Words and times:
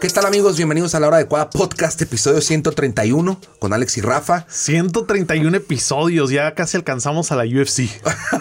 ¿Qué 0.00 0.10
tal 0.10 0.26
amigos? 0.26 0.58
Bienvenidos 0.58 0.94
a 0.94 1.00
La 1.00 1.06
Hora 1.08 1.16
Adecuada 1.16 1.48
Podcast, 1.48 2.00
episodio 2.02 2.42
131 2.42 3.40
con 3.58 3.72
Alex 3.72 3.96
y 3.96 4.00
Rafa. 4.02 4.44
131 4.50 5.56
episodios, 5.56 6.28
ya 6.30 6.52
casi 6.54 6.76
alcanzamos 6.76 7.32
a 7.32 7.36
la 7.36 7.44
UFC. 7.44 7.88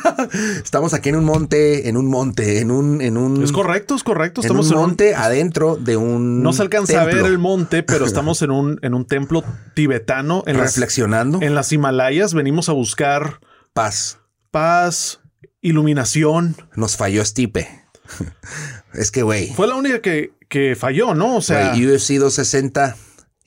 Estamos 0.64 0.94
aquí 0.94 1.08
en 1.10 1.16
un 1.16 1.24
monte, 1.24 1.88
en 1.88 1.96
un 1.96 2.08
monte, 2.08 2.60
en 2.60 2.70
un... 2.70 3.02
En 3.02 3.16
un 3.16 3.42
es 3.42 3.54
correcto, 3.54 3.96
es 3.96 4.04
correcto. 4.04 4.42
En 4.42 4.46
Estamos 4.46 4.72
un 4.72 4.78
monte 4.78 5.16
adentro 5.16 5.78
de 5.78 5.96
un 5.96 6.44
No 6.44 6.52
se 6.52 6.64
alcanza 6.64 7.02
a 7.02 7.06
ver 7.06 7.26
el 7.26 7.38
monte, 7.38 7.82
pero 7.82 8.06
estamos 8.08 8.42
en 8.42 8.52
un, 8.52 8.80
en 8.82 8.94
un 8.94 9.06
templo 9.06 9.42
tibetano. 9.74 10.44
En 10.46 10.58
las- 10.58 10.74
Reflexionando. 10.74 11.40
en 11.42 11.56
las 11.56 11.72
Himalayas 11.72 12.34
venimos 12.34 12.68
a 12.68 12.74
buscar 12.74 13.40
Paz. 13.74 14.20
paz, 14.52 15.22
iluminación. 15.64 16.56
Nos 16.76 16.96
falló 16.98 17.26
Stipe. 17.26 17.68
es 18.94 19.10
que, 19.10 19.24
güey, 19.24 19.48
Fue 19.56 19.68
la 19.68 19.76
única 19.76 20.02
que, 20.02 20.34
que 20.50 20.76
falló, 20.76 21.16
¿no? 21.16 21.38
O 21.38 21.42
sea, 21.42 21.70
güey, 21.72 21.88
UFC 21.88 22.14
260, 22.20 22.96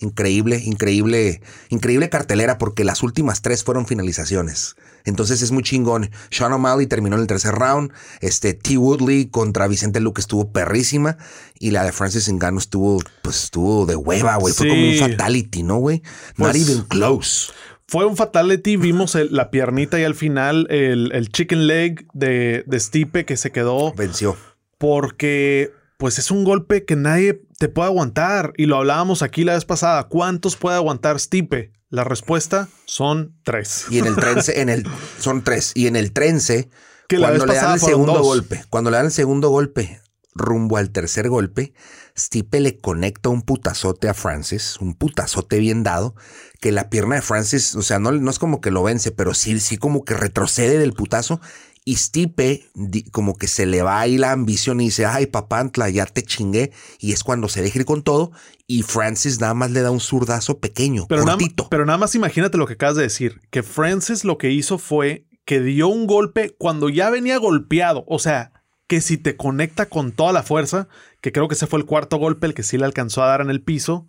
increíble, 0.01 0.61
increíble, 0.65 1.41
increíble 1.69 2.09
cartelera 2.09 2.59
porque 2.59 2.83
las 2.85 3.03
últimas 3.03 3.43
tres 3.43 3.63
fueron 3.63 3.87
finalizaciones. 3.87 4.75
Entonces 5.05 5.41
es 5.41 5.53
muy 5.53 5.63
chingón. 5.63 6.11
Sean 6.31 6.53
O'Malley 6.53 6.89
terminó 6.89 7.15
en 7.15 7.23
el 7.23 7.29
tercer 7.29 7.55
round. 7.55 7.93
Este 8.21 8.55
T. 8.55 8.77
Woodley 8.77 9.27
contra 9.27 9.69
Vicente 9.69 10.01
Luque 10.01 10.21
estuvo 10.21 10.51
perrísima. 10.51 11.17
Y 11.61 11.71
la 11.71 11.85
de 11.85 11.93
Francis 11.93 12.29
Ngannou 12.29 12.59
estuvo, 12.59 12.99
pues 13.23 13.45
estuvo 13.45 13.87
de 13.87 13.95
hueva, 13.95 14.35
güey. 14.37 14.53
Fue 14.53 14.67
como 14.69 14.83
un 14.83 14.99
fatality, 14.99 15.63
¿no, 15.63 15.77
güey? 15.77 16.03
Not 16.37 16.51
Pues- 16.51 16.69
even 16.69 16.83
close. 16.85 17.53
Fue 17.89 18.05
un 18.07 18.17
fatality. 18.17 18.77
Vimos 18.77 19.15
el- 19.15 19.33
la 19.35 19.51
piernita 19.51 19.99
y 20.01 20.05
al 20.05 20.15
final 20.15 20.67
el, 20.71 21.11
el 21.13 21.29
chicken 21.31 21.67
leg 21.67 22.07
de, 22.13 22.65
de 22.67 22.81
Stipe 22.81 23.25
que 23.25 23.37
se 23.37 23.53
quedó 23.53 23.93
Venció. 23.95 24.37
porque 24.79 25.73
pues 25.99 26.19
es 26.19 26.31
un 26.31 26.45
golpe 26.45 26.85
que 26.85 26.95
nadie 26.97 27.43
te 27.59 27.69
puede 27.69 27.89
aguantar. 27.89 28.53
Y 28.57 28.67
lo 28.67 28.77
hablábamos 28.77 29.23
aquí 29.23 29.45
la 29.45 29.55
vez 29.55 29.65
pasada. 29.65 30.05
¿Cuántos 30.05 30.57
puede 30.57 30.77
aguantar 30.77 31.19
Stipe? 31.19 31.73
La 31.89 32.05
respuesta 32.05 32.69
son 32.85 33.35
tres. 33.45 33.87
Y 33.91 33.99
en 33.99 34.07
el 34.07 34.17
trense, 34.17 34.61
en 34.61 34.69
el, 34.69 34.85
son 35.19 35.43
tres. 35.43 35.73
Y 35.75 35.87
en 35.87 35.97
el 35.97 36.13
trense, 36.13 36.69
Que 37.09 37.19
cuando 37.19 37.47
le 37.47 37.55
dan 37.55 37.75
el 37.75 37.81
segundo 37.81 38.13
dos. 38.15 38.23
golpe, 38.23 38.65
cuando 38.69 38.91
le 38.91 38.97
dan 38.99 39.07
el 39.07 39.13
segundo 39.13 39.49
golpe 39.49 40.01
rumbo 40.35 40.77
al 40.77 40.91
tercer 40.91 41.29
golpe, 41.31 41.73
Stipe 42.19 42.61
le 42.61 42.79
conecta 42.79 43.29
un 43.29 43.43
putazote 43.43 44.09
a 44.09 44.15
Francis, 44.15 44.79
un 44.81 44.95
putazote 44.95 45.59
bien 45.59 45.83
dado, 45.83 46.15
que 46.61 46.73
la 46.73 46.89
pierna 46.89 47.17
de 47.17 47.23
Francis, 47.23 47.75
o 47.75 47.83
sea, 47.83 47.99
no, 47.99 48.11
no 48.13 48.31
es 48.31 48.39
como 48.39 48.61
que 48.61 48.71
lo 48.71 48.83
vence, 48.83 49.11
pero 49.13 49.35
sí, 49.35 49.61
sí 49.61 49.77
como 49.77 50.05
que 50.05 50.15
retrocede 50.15 50.79
del 50.79 50.93
putazo. 50.93 51.41
Y 51.89 51.97
Stipe 51.97 52.65
como 53.13 53.37
que 53.37 53.47
se 53.47 53.65
le 53.65 53.81
va 53.83 54.01
ahí 54.01 54.19
la 54.19 54.33
ambición 54.33 54.81
y 54.81 54.87
dice, 54.87 55.07
ay 55.07 55.27
papantla, 55.27 55.89
ya 55.89 56.05
te 56.05 56.23
chingué. 56.23 56.73
Y 56.99 57.13
es 57.13 57.23
cuando 57.23 57.49
se 57.49 57.63
deja 57.63 57.79
ir 57.79 57.85
con 57.85 58.03
todo. 58.03 58.33
Y 58.67 58.83
Francis 58.83 59.41
nada 59.41 59.55
más 59.55 59.71
le 59.71 59.83
da 59.83 59.93
un 59.93 60.01
zurdazo 60.01 60.59
pequeño, 60.59 61.07
Pero 61.09 61.23
nada, 61.25 61.39
cortito. 61.39 61.69
pero 61.71 61.87
nada 61.87 61.99
más 61.99 62.17
imagínate 62.17 62.59
lo 62.59 62.67
que 62.67 62.73
acabas 62.73 62.97
de 62.97 63.05
decir. 63.05 63.41
Que 63.51 63.63
Francis 63.63 64.25
lo 64.25 64.37
que 64.37 64.51
hizo 64.51 64.79
fue 64.79 65.29
que 65.45 65.61
dio 65.61 65.87
un 65.87 66.09
golpe 66.09 66.57
cuando 66.59 66.89
ya 66.89 67.09
venía 67.09 67.37
golpeado. 67.39 68.05
O 68.09 68.19
sea, 68.19 68.51
que 68.87 69.01
si 69.01 69.17
te 69.19 69.37
conecta 69.37 69.87
con 69.87 70.13
toda 70.13 70.33
la 70.33 70.43
fuerza, 70.43 70.89
que 71.21 71.33
creo 71.33 71.49
que 71.49 71.55
ese 71.55 71.67
fue 71.67 71.79
el 71.81 71.87
cuarto 71.87 72.19
golpe, 72.19 72.47
el 72.47 72.55
que 72.55 72.63
sí 72.63 72.79
le 72.79 72.85
alcanzó 72.85 73.23
a 73.23 73.27
dar 73.27 73.41
en 73.41 73.51
el 73.51 73.63
piso, 73.63 74.07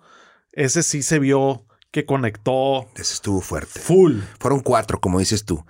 ese 0.51 0.83
sí 0.83 1.01
se 1.03 1.19
vio 1.19 1.65
que 1.91 2.05
conectó 2.05 2.87
Ese 2.95 3.13
estuvo 3.13 3.41
fuerte. 3.41 3.79
full. 3.79 4.19
Fueron 4.39 4.59
cuatro, 4.59 4.99
como 4.99 5.19
dices 5.19 5.45
tú. 5.45 5.65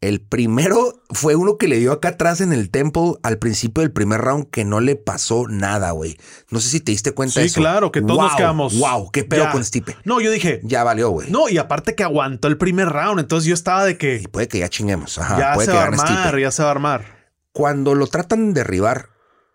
El 0.00 0.20
primero 0.20 1.00
fue 1.10 1.36
uno 1.36 1.58
que 1.58 1.68
le 1.68 1.78
dio 1.78 1.92
acá 1.92 2.08
atrás 2.08 2.40
en 2.40 2.52
el 2.52 2.70
temple 2.70 3.14
al 3.22 3.38
principio 3.38 3.82
del 3.82 3.92
primer 3.92 4.20
round 4.20 4.50
que 4.50 4.64
no 4.64 4.80
le 4.80 4.96
pasó 4.96 5.46
nada, 5.48 5.92
güey. 5.92 6.16
No 6.50 6.58
sé 6.58 6.70
si 6.70 6.80
te 6.80 6.90
diste 6.90 7.12
cuenta 7.12 7.38
de 7.38 7.46
Sí, 7.46 7.52
eso. 7.52 7.60
claro, 7.60 7.92
que 7.92 8.02
todos 8.02 8.18
nos 8.20 8.34
quedamos. 8.34 8.76
Wow, 8.78 9.10
qué 9.12 9.22
pedo 9.22 9.44
Ya. 9.44 9.52
con 9.52 9.64
Stipe. 9.64 9.96
No, 10.04 10.20
yo 10.20 10.32
dije, 10.32 10.60
Ya 10.64 10.82
valió, 10.82 11.10
güey. 11.10 11.30
no, 11.30 11.48
y 11.48 11.58
aparte 11.58 11.94
que 11.94 12.02
aguantó 12.02 12.48
el 12.48 12.58
primer 12.58 12.88
round, 12.88 13.20
entonces 13.20 13.46
yo 13.46 13.54
estaba 13.54 13.84
de 13.84 13.92
Y 13.92 13.96
que 13.96 14.24
puede 14.30 14.48
que 14.48 14.58
ya 14.58 14.68
chinguemos. 14.68 15.18
Ajá, 15.18 15.38
ya 15.38 15.54
puede 15.54 15.66
se 15.66 15.70
que 15.72 15.76
va 15.78 15.84
a 15.84 15.86
armar, 15.86 16.06
Stipe. 16.08 16.40
ya 16.40 16.50
se 16.50 16.62
va 16.64 16.68
a 16.68 16.72
armar. 16.72 17.21
Cuando 17.52 17.94
lo 17.94 18.06
tratan 18.06 18.52
de 18.54 18.60
derribar 18.60 19.10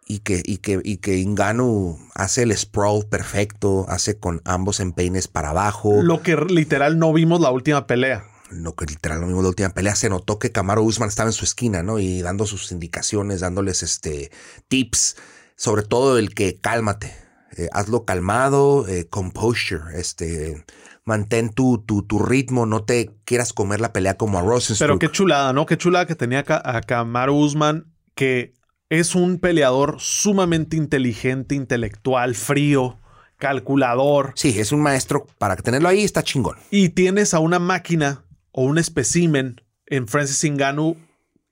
y 0.06 0.20
que, 0.20 0.42
y 0.46 0.58
que, 0.58 0.80
y 0.84 0.98
que 0.98 1.24
Ngannou 1.26 1.98
hace 2.16 2.44
el 2.44 2.56
sprawl 2.56 3.06
perfecto, 3.08 3.86
hace 3.90 4.18
con 4.18 4.42
ambos 4.46 4.80
empeines 4.80 5.28
para 5.28 5.50
abajo. 5.50 6.02
Lo 6.02 6.22
que 6.22 6.36
literal 6.36 6.98
no 7.00 7.12
vimos 7.12 7.42
la 7.42 7.52
última 7.52 7.88
pelea. 7.88 8.24
lo 8.50 8.76
que 8.76 8.86
literal 8.86 9.20
mismo 9.22 9.38
de 9.38 9.44
la 9.44 9.50
última 9.50 9.70
pelea, 9.70 9.96
se 9.96 10.10
notó 10.10 10.40
que 10.40 10.52
Camaro 10.52 10.84
Usman 10.84 11.10
estaba 11.10 11.30
en 11.30 11.34
su 11.34 11.44
esquina, 11.44 11.84
¿no? 11.84 12.00
Y 12.00 12.22
dando 12.22 12.46
sus 12.46 12.72
indicaciones, 12.72 13.42
dándoles 13.42 13.84
este 13.84 14.32
tips, 14.70 15.18
sobre 15.58 15.84
todo 15.84 16.18
el 16.18 16.34
que 16.34 16.58
cálmate, 16.60 17.14
eh, 17.58 17.68
hazlo 17.74 18.06
calmado, 18.06 18.88
eh, 18.88 19.08
composure, 19.10 20.00
este, 20.00 20.64
mantén 21.08 21.50
tu, 21.54 21.80
tu, 21.80 22.04
tu 22.04 22.20
ritmo, 22.20 22.66
no 22.68 22.84
te 22.84 23.10
quieras 23.26 23.54
comer 23.54 23.80
la 23.82 23.94
pelea 23.94 24.18
como 24.18 24.38
a 24.38 24.42
Rosenstruck. 24.42 24.88
Pero 24.88 25.00
qué 25.00 25.10
chulada, 25.10 25.54
¿no? 25.54 25.66
Qué 25.66 25.78
chulada 25.78 26.06
que 26.06 26.16
tenía 26.16 26.44
a 26.48 26.82
Kamaru 26.82 27.34
Usman, 27.36 27.86
que 28.14 28.54
es 28.90 29.16
un 29.16 29.40
peleador 29.40 29.96
sumamente 30.00 30.78
inteligente, 30.78 31.56
intelectual, 31.56 32.36
frío, 32.36 33.00
calculador. 33.38 34.34
Sí, 34.36 34.60
es 34.60 34.72
un 34.72 34.82
maestro, 34.82 35.28
para 35.38 35.56
tenerlo 35.56 35.88
ahí 35.90 36.04
está 36.04 36.24
chingón. 36.24 36.58
Y 36.72 36.90
tienes 36.90 37.34
a 37.34 37.40
una 37.40 37.60
máquina 37.60 38.24
o 38.52 38.64
un 38.64 38.78
espécimen 38.78 39.62
en 39.86 40.08
Francis 40.08 40.44
Ngannou 40.52 40.98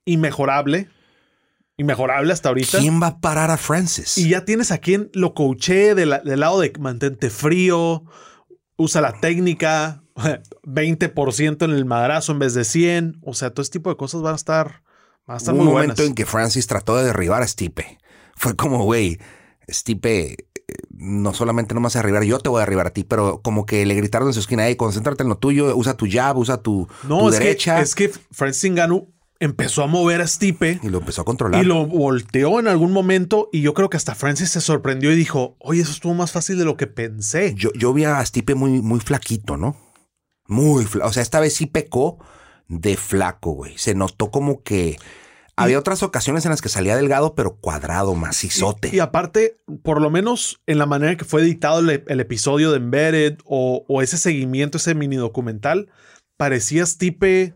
inmejorable. 0.05 0.89
Inmejorable 1.77 2.31
hasta 2.31 2.49
ahorita. 2.49 2.79
¿Quién 2.79 3.01
va 3.01 3.07
a 3.07 3.19
parar 3.19 3.51
a 3.51 3.57
Francis? 3.57 4.17
Y 4.17 4.29
ya 4.29 4.45
tienes 4.45 4.71
a 4.71 4.77
quien 4.77 5.09
lo 5.13 5.33
coaché 5.33 5.93
de 5.93 6.05
la- 6.05 6.19
del 6.19 6.39
lado 6.39 6.61
de 6.61 6.71
mantente 6.79 7.29
frío, 7.29 8.03
usa 8.77 9.01
la 9.01 9.19
técnica, 9.19 10.03
20% 10.63 11.65
en 11.65 11.71
el 11.71 11.85
madrazo 11.85 12.31
en 12.31 12.39
vez 12.39 12.53
de 12.53 12.63
100. 12.63 13.19
O 13.21 13.33
sea, 13.33 13.51
todo 13.51 13.61
este 13.61 13.79
tipo 13.79 13.89
de 13.89 13.97
cosas 13.97 14.21
van 14.21 14.33
a 14.33 14.37
estar, 14.37 14.83
van 15.25 15.35
a 15.35 15.37
estar 15.37 15.53
un 15.53 15.63
muy 15.63 15.73
momento 15.73 16.03
en 16.03 16.15
que 16.15 16.25
Francis 16.25 16.67
trató 16.67 16.97
de 16.97 17.05
derribar 17.05 17.41
a 17.41 17.47
Stipe. 17.47 17.97
Fue 18.35 18.55
como, 18.55 18.83
güey, 18.83 19.19
Stipe, 19.69 20.33
eh, 20.33 20.37
no 20.89 21.33
solamente 21.33 21.73
no 21.73 21.79
me 21.79 21.85
vas 21.85 21.95
a 21.95 21.99
derribar, 21.99 22.23
yo 22.23 22.39
te 22.39 22.49
voy 22.49 22.59
a 22.59 22.65
derribar 22.65 22.87
a 22.87 22.91
ti, 22.91 23.03
pero 23.03 23.41
como 23.41 23.65
que 23.65 23.85
le 23.85 23.95
gritaron 23.95 24.27
en 24.27 24.33
su 24.33 24.39
esquina, 24.41 24.67
hey, 24.67 24.75
concéntrate 24.75 25.23
en 25.23 25.29
lo 25.29 25.37
tuyo, 25.37 25.75
usa 25.75 25.95
tu 25.95 26.07
jab, 26.09 26.37
usa 26.37 26.57
tu, 26.61 26.87
No, 27.03 27.19
tu 27.19 27.29
es 27.29 27.39
derecha. 27.39 27.77
que, 27.77 27.81
es 27.83 27.95
que 27.95 28.11
Francis 28.31 28.71
Ngannou 28.71 29.13
empezó 29.45 29.83
a 29.83 29.87
mover 29.87 30.21
a 30.21 30.27
Stipe 30.27 30.79
Y 30.83 30.89
lo 30.89 30.99
empezó 30.99 31.21
a 31.21 31.25
controlar. 31.25 31.63
y 31.63 31.65
lo 31.65 31.85
volteó 31.85 32.59
en 32.59 32.67
algún 32.67 32.91
momento 32.91 33.49
y 33.51 33.61
yo 33.61 33.73
creo 33.73 33.89
que 33.89 33.97
hasta 33.97 34.15
Francis 34.15 34.49
se 34.49 34.61
sorprendió 34.61 35.11
y 35.11 35.15
dijo, 35.15 35.55
oye, 35.59 35.81
eso 35.81 35.91
estuvo 35.91 36.13
más 36.13 36.31
fácil 36.31 36.57
de 36.57 36.65
lo 36.65 36.77
que 36.77 36.87
pensé. 36.87 37.53
yo, 37.55 37.69
yo 37.73 37.93
vi 37.93 38.03
a 38.05 38.23
Stipe 38.25 38.55
muy, 38.55 38.81
muy 38.81 38.99
flaquito, 38.99 39.57
¿no? 39.57 39.77
Muy 40.47 40.85
flaco. 40.85 41.09
O 41.09 41.13
sea, 41.13 41.23
esta 41.23 41.39
vez 41.39 41.53
sí 41.55 41.65
pecó 41.65 42.19
de 42.67 42.97
flaco, 42.97 43.51
güey. 43.51 43.77
Se 43.77 43.95
notó 43.95 44.31
como 44.31 44.61
que 44.63 44.97
había 45.55 45.79
otras 45.79 46.03
ocasiones 46.03 46.45
en 46.45 46.51
las 46.51 46.61
que 46.61 46.69
salía 46.69 46.95
delgado, 46.97 47.33
pero 47.33 47.55
cuadrado, 47.55 48.13
macizote. 48.15 48.89
Y, 48.91 48.97
y 48.97 48.99
aparte, 48.99 49.57
por 49.83 50.01
lo 50.01 50.09
menos 50.09 50.61
en 50.67 50.77
la 50.77 50.85
manera 50.85 51.15
que 51.15 51.25
fue 51.25 51.41
editado 51.41 51.79
el, 51.79 52.03
el 52.07 52.19
episodio 52.19 52.71
de 52.71 52.77
Embedded 52.77 53.37
o, 53.45 53.85
o 53.87 54.01
ese 54.01 54.17
seguimiento, 54.17 54.77
ese 54.77 54.95
mini 54.95 55.15
documental, 55.15 55.89
parecía 56.37 56.85
Stipe 56.85 57.55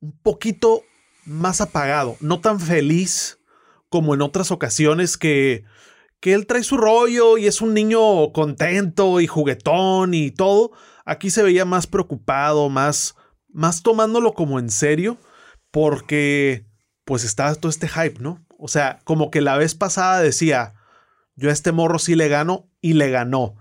un 0.00 0.12
poquito 0.22 0.82
más 1.26 1.60
apagado, 1.60 2.16
no 2.20 2.40
tan 2.40 2.60
feliz 2.60 3.38
como 3.88 4.14
en 4.14 4.22
otras 4.22 4.50
ocasiones 4.50 5.16
que, 5.16 5.64
que 6.20 6.32
él 6.32 6.46
trae 6.46 6.62
su 6.62 6.76
rollo 6.76 7.36
y 7.36 7.46
es 7.46 7.60
un 7.60 7.74
niño 7.74 8.32
contento 8.32 9.20
y 9.20 9.26
juguetón 9.26 10.14
y 10.14 10.30
todo. 10.30 10.72
Aquí 11.04 11.30
se 11.30 11.42
veía 11.42 11.64
más 11.64 11.86
preocupado, 11.86 12.68
más, 12.68 13.16
más 13.48 13.82
tomándolo 13.82 14.32
como 14.34 14.58
en 14.58 14.70
serio, 14.70 15.18
porque 15.70 16.66
pues 17.04 17.24
estaba 17.24 17.54
todo 17.54 17.70
este 17.70 17.88
hype, 17.88 18.20
¿no? 18.20 18.44
O 18.58 18.68
sea, 18.68 18.98
como 19.04 19.30
que 19.30 19.40
la 19.40 19.56
vez 19.58 19.74
pasada 19.74 20.20
decía, 20.20 20.74
yo 21.34 21.50
a 21.50 21.52
este 21.52 21.72
morro 21.72 21.98
sí 21.98 22.14
le 22.14 22.28
gano 22.28 22.70
y 22.80 22.94
le 22.94 23.10
ganó, 23.10 23.56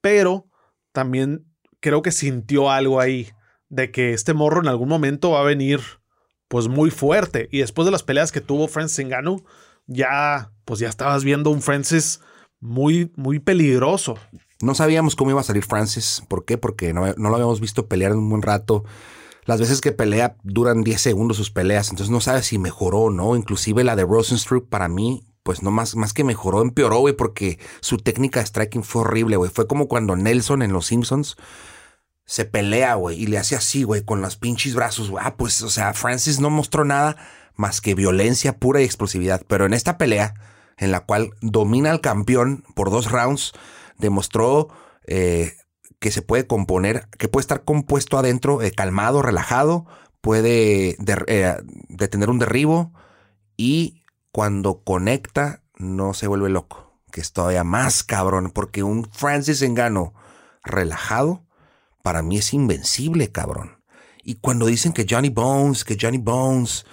pero 0.00 0.48
también 0.92 1.46
creo 1.80 2.02
que 2.02 2.10
sintió 2.10 2.70
algo 2.70 3.00
ahí 3.00 3.30
de 3.68 3.90
que 3.90 4.14
este 4.14 4.34
morro 4.34 4.60
en 4.60 4.68
algún 4.68 4.88
momento 4.88 5.30
va 5.30 5.40
a 5.40 5.44
venir 5.44 5.80
pues 6.48 6.68
muy 6.68 6.90
fuerte 6.90 7.48
y 7.52 7.58
después 7.58 7.86
de 7.86 7.92
las 7.92 8.02
peleas 8.02 8.32
que 8.32 8.40
tuvo 8.40 8.68
Francis 8.68 9.06
Ngannou 9.06 9.44
ya 9.86 10.50
pues 10.64 10.80
ya 10.80 10.88
estabas 10.88 11.24
viendo 11.24 11.50
un 11.50 11.62
Francis 11.62 12.20
muy 12.60 13.12
muy 13.16 13.38
peligroso. 13.38 14.16
No 14.60 14.74
sabíamos 14.74 15.14
cómo 15.14 15.30
iba 15.30 15.40
a 15.40 15.44
salir 15.44 15.64
Francis. 15.64 16.22
¿Por 16.28 16.44
qué? 16.44 16.58
Porque 16.58 16.92
no, 16.92 17.06
no 17.16 17.28
lo 17.28 17.34
habíamos 17.36 17.60
visto 17.60 17.86
pelear 17.86 18.12
en 18.12 18.18
un 18.18 18.30
buen 18.30 18.42
rato. 18.42 18.84
Las 19.44 19.60
veces 19.60 19.80
que 19.80 19.92
pelea 19.92 20.36
duran 20.42 20.82
10 20.82 21.00
segundos 21.00 21.36
sus 21.36 21.50
peleas, 21.50 21.88
entonces 21.90 22.10
no 22.10 22.20
sabes 22.20 22.46
si 22.46 22.58
mejoró 22.58 22.98
o 22.98 23.10
no. 23.10 23.36
Inclusive 23.36 23.84
la 23.84 23.96
de 23.96 24.04
Rosenstruck 24.04 24.68
para 24.68 24.88
mí, 24.88 25.22
pues 25.42 25.62
no 25.62 25.70
más, 25.70 25.96
más 25.96 26.12
que 26.12 26.24
mejoró, 26.24 26.60
empeoró, 26.60 26.98
güey, 26.98 27.14
porque 27.14 27.58
su 27.80 27.96
técnica 27.96 28.40
de 28.40 28.46
striking 28.46 28.82
fue 28.82 29.02
horrible, 29.02 29.36
güey. 29.36 29.50
Fue 29.50 29.66
como 29.66 29.88
cuando 29.88 30.16
Nelson 30.16 30.60
en 30.60 30.72
Los 30.72 30.86
Simpsons 30.86 31.36
se 32.28 32.44
pelea, 32.44 32.94
güey, 32.94 33.22
y 33.22 33.26
le 33.26 33.38
hace 33.38 33.56
así, 33.56 33.84
güey, 33.84 34.04
con 34.04 34.20
los 34.20 34.36
pinches 34.36 34.74
brazos. 34.74 35.08
güey. 35.08 35.24
Ah, 35.26 35.38
pues, 35.38 35.62
o 35.62 35.70
sea, 35.70 35.94
Francis 35.94 36.40
no 36.40 36.50
mostró 36.50 36.84
nada 36.84 37.16
más 37.54 37.80
que 37.80 37.94
violencia 37.94 38.58
pura 38.58 38.82
y 38.82 38.84
explosividad. 38.84 39.42
Pero 39.48 39.64
en 39.64 39.72
esta 39.72 39.96
pelea, 39.96 40.34
en 40.76 40.92
la 40.92 41.00
cual 41.00 41.30
domina 41.40 41.90
al 41.90 42.02
campeón 42.02 42.64
por 42.74 42.90
dos 42.90 43.10
rounds, 43.10 43.54
demostró 43.96 44.68
eh, 45.06 45.54
que 46.00 46.10
se 46.10 46.20
puede 46.20 46.46
componer, 46.46 47.08
que 47.16 47.28
puede 47.28 47.44
estar 47.44 47.64
compuesto 47.64 48.18
adentro, 48.18 48.60
eh, 48.60 48.72
calmado, 48.72 49.22
relajado, 49.22 49.86
puede 50.20 50.98
eh, 51.26 51.56
detener 51.88 52.28
un 52.28 52.38
derribo 52.38 52.92
y 53.56 54.04
cuando 54.32 54.82
conecta 54.84 55.62
no 55.78 56.12
se 56.12 56.26
vuelve 56.26 56.50
loco, 56.50 57.00
que 57.10 57.22
es 57.22 57.32
todavía 57.32 57.64
más 57.64 58.04
cabrón, 58.04 58.50
porque 58.50 58.82
un 58.82 59.08
Francis 59.10 59.62
Engano 59.62 60.12
relajado, 60.62 61.47
para 62.08 62.22
mí 62.22 62.38
es 62.38 62.54
invencible, 62.54 63.30
cabrón. 63.30 63.82
Y 64.24 64.36
cuando 64.36 64.64
dicen 64.64 64.94
que 64.94 65.04
Johnny 65.06 65.28
Bones, 65.28 65.84
que 65.84 65.98
Johnny 66.00 66.16
Bones, 66.16 66.86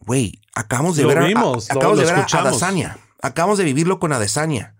güey, 0.00 0.40
acabamos 0.54 0.96
de 0.96 1.04
ver, 1.04 1.18
a, 1.18 1.26
acabamos 1.26 1.98
de 1.98 2.06
ver 2.06 2.14
a 2.14 2.38
Adesanya. 2.38 2.96
Acabamos 3.20 3.58
de 3.58 3.64
vivirlo 3.64 3.98
con 3.98 4.14
Adesanya, 4.14 4.74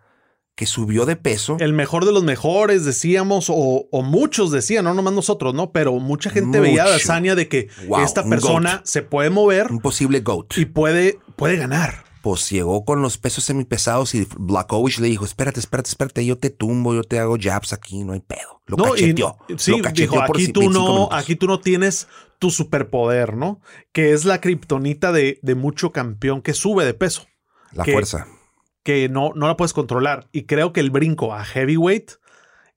que 0.54 0.64
subió 0.64 1.04
de 1.04 1.16
peso. 1.16 1.58
El 1.60 1.74
mejor 1.74 2.06
de 2.06 2.12
los 2.12 2.24
mejores, 2.24 2.86
decíamos, 2.86 3.48
o, 3.50 3.86
muchos 4.02 4.50
decían, 4.50 4.84
no 4.86 4.94
nomás 4.94 5.12
nosotros, 5.12 5.52
¿no? 5.52 5.70
Pero 5.70 5.92
mucha 6.00 6.30
gente 6.30 6.60
veía 6.60 6.84
a 6.84 6.86
Adesanya 6.86 7.34
de 7.34 7.46
que 7.48 7.68
esta 8.02 8.24
persona 8.24 8.80
se 8.86 9.02
puede 9.02 9.28
mover. 9.28 9.70
Un 9.70 9.80
posible 9.80 10.20
GOAT. 10.20 10.56
Y 10.56 10.64
puede, 10.64 11.18
puede 11.36 11.58
ganar 11.58 12.04
pues 12.24 12.48
llegó 12.48 12.86
con 12.86 13.02
los 13.02 13.18
pesos 13.18 13.44
semipesados 13.44 14.14
y 14.14 14.26
Blackovich 14.38 14.98
le 14.98 15.08
dijo, 15.08 15.26
espérate, 15.26 15.60
espérate, 15.60 15.90
espérate, 15.90 16.24
yo 16.24 16.38
te 16.38 16.48
tumbo, 16.48 16.94
yo 16.94 17.02
te 17.02 17.18
hago 17.18 17.36
jabs 17.38 17.74
aquí, 17.74 18.02
no 18.02 18.14
hay 18.14 18.20
pedo. 18.20 18.62
Lo 18.64 18.78
cacheteó. 18.78 19.36
sí, 19.58 19.78
dijo, 19.92 20.22
aquí 20.22 20.48
tú 20.48 20.70
no, 20.70 21.10
aquí 21.12 21.36
tú 21.36 21.46
no 21.46 21.60
tienes 21.60 22.08
tu 22.38 22.50
superpoder, 22.50 23.36
¿no? 23.36 23.60
Que 23.92 24.14
es 24.14 24.24
la 24.24 24.40
kriptonita 24.40 25.12
de, 25.12 25.38
de, 25.42 25.54
mucho 25.54 25.92
campeón 25.92 26.40
que 26.40 26.54
sube 26.54 26.86
de 26.86 26.94
peso. 26.94 27.26
La 27.72 27.84
fuerza. 27.84 28.26
Que 28.82 29.10
no, 29.10 29.32
no 29.34 29.46
la 29.46 29.58
puedes 29.58 29.74
controlar. 29.74 30.26
Y 30.32 30.44
creo 30.44 30.72
que 30.72 30.80
el 30.80 30.88
brinco 30.88 31.34
a 31.34 31.44
heavyweight 31.44 32.12